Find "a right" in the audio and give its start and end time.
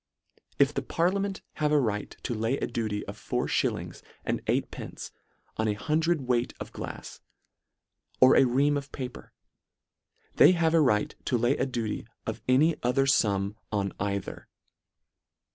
1.71-2.09, 10.73-11.13